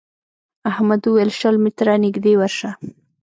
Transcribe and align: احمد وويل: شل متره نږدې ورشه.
احمد 0.71 1.01
وويل: 1.05 1.29
شل 1.39 1.55
متره 1.65 1.93
نږدې 2.03 2.33
ورشه. 2.37 2.69